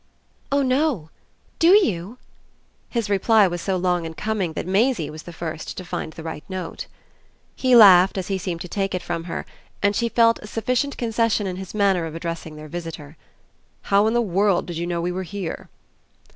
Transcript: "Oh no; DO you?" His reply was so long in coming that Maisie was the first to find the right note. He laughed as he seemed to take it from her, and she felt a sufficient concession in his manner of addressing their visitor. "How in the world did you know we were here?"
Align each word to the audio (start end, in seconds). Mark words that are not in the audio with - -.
"Oh 0.51 0.63
no; 0.63 1.11
DO 1.59 1.85
you?" 1.85 2.17
His 2.89 3.07
reply 3.07 3.47
was 3.47 3.61
so 3.61 3.77
long 3.77 4.03
in 4.03 4.15
coming 4.15 4.53
that 4.53 4.65
Maisie 4.65 5.11
was 5.11 5.21
the 5.21 5.31
first 5.31 5.77
to 5.77 5.85
find 5.85 6.13
the 6.13 6.23
right 6.23 6.43
note. 6.49 6.87
He 7.55 7.75
laughed 7.75 8.17
as 8.17 8.27
he 8.27 8.39
seemed 8.39 8.61
to 8.61 8.67
take 8.67 8.95
it 8.95 9.03
from 9.03 9.25
her, 9.25 9.45
and 9.83 9.95
she 9.95 10.09
felt 10.09 10.39
a 10.41 10.47
sufficient 10.47 10.97
concession 10.97 11.45
in 11.45 11.57
his 11.57 11.75
manner 11.75 12.07
of 12.07 12.15
addressing 12.15 12.55
their 12.55 12.67
visitor. 12.67 13.15
"How 13.93 14.07
in 14.07 14.15
the 14.15 14.23
world 14.23 14.65
did 14.65 14.77
you 14.77 14.87
know 14.87 15.01
we 15.01 15.11
were 15.11 15.21
here?" 15.21 15.69